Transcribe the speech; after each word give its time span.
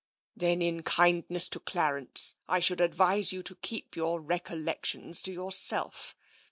Then 0.35 0.63
in 0.63 0.81
kindness 0.81 1.47
to 1.49 1.59
Clarence, 1.59 2.33
I 2.49 2.59
should 2.59 2.81
advise 2.81 3.31
you 3.31 3.43
to 3.43 3.55
keep 3.57 3.95
your 3.95 4.19
recollections 4.19 5.21
to 5.21 5.31
yourself. 5.31 6.15